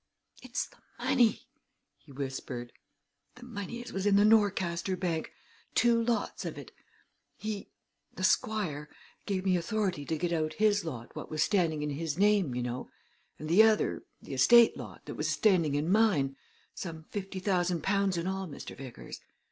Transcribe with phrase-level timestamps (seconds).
[0.41, 1.47] "It's the money!"
[1.99, 2.71] he whispered.
[3.35, 5.31] "The money as was in the Norcaster Bank
[5.75, 6.71] two lots of it.
[7.37, 7.67] He
[8.15, 8.89] the Squire
[9.27, 12.63] gave me authority to get out his lot what was standing in his name, you
[12.63, 12.89] know
[13.37, 16.35] and the other the estate lot that was standing in mine
[16.73, 18.75] some fifty thousand pounds in all, Mr.
[18.75, 19.21] Vickers.